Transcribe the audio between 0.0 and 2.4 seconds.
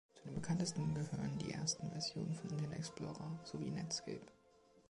Zu den bekanntesten gehören die ersten Versionen